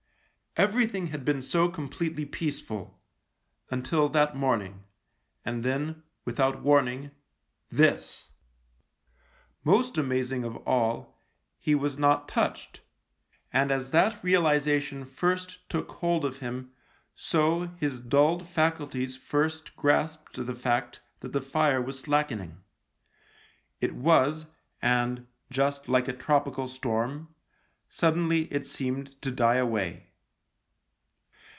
Everything 0.57 1.07
had 1.07 1.23
been 1.23 1.41
so 1.41 1.69
completely 1.69 2.25
peaceful— 2.25 2.99
until 3.71 4.09
that 4.09 4.35
morning— 4.35 4.83
and 5.45 5.63
then, 5.63 6.03
without 6.25 6.61
warning— 6.61 7.11
this. 7.81 8.31
Most 9.63 9.97
amazing 9.97 10.43
of 10.43 10.57
all, 10.67 11.17
he 11.57 11.73
was 11.73 11.97
not 11.97 12.27
touched, 12.27 12.81
and 13.53 13.71
as 13.71 13.91
that 13.91 14.21
realisation 14.21 15.05
first 15.05 15.69
took 15.69 15.89
hold 15.93 16.25
of 16.25 16.39
him 16.39 16.73
so 17.15 17.67
his 17.79 18.01
dulled 18.01 18.45
faculties 18.45 19.15
first 19.15 19.73
grasped 19.77 20.35
the 20.45 20.53
fact 20.53 20.99
that 21.21 21.31
the 21.31 21.39
fire 21.41 21.81
was 21.81 21.97
slackening. 22.01 22.61
It 23.79 23.95
was, 23.95 24.47
and, 24.81 25.27
just 25.49 25.87
like 25.87 26.09
a 26.09 26.13
tropical 26.13 26.67
storm, 26.67 27.33
suddenly 27.87 28.51
it 28.53 28.67
seemed 28.67 29.21
to 29.21 29.31
die 29.31 29.55
away. 29.55 30.07